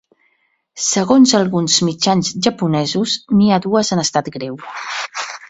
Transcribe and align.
Segons 0.85 1.33
alguns 1.39 1.75
mitjans 1.89 2.33
japonesos, 2.47 3.15
n’hi 3.37 3.53
ha 3.53 3.61
dues 3.67 3.93
en 3.99 4.03
estat 4.07 4.33
greu. 4.39 4.59